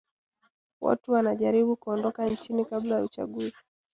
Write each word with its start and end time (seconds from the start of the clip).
Watu 0.81 1.11
wanajaribu 1.11 1.75
kuondoka 1.75 2.25
nchini 2.25 2.65
kabla 2.65 2.95
ya 2.95 3.03
uchaguzi 3.03 3.57